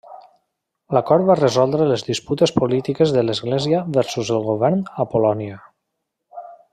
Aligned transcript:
L'acord 0.97 1.27
va 1.31 1.35
resoldre 1.39 1.85
les 1.91 2.05
disputes 2.07 2.55
polítiques 2.61 3.13
de 3.17 3.25
l'Església 3.27 3.85
versus 4.01 4.35
el 4.39 4.43
govern 4.51 4.85
a 5.05 5.11
Polònia. 5.17 5.63